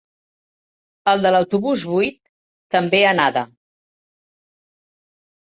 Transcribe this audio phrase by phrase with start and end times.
[1.11, 2.17] El de l'autobús vuit,
[2.77, 3.45] també anada.